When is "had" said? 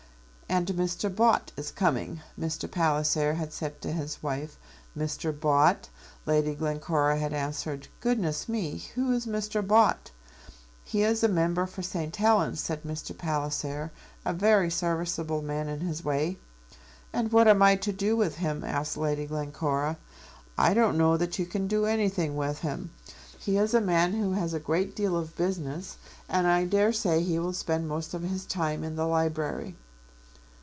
3.35-3.53, 7.17-7.31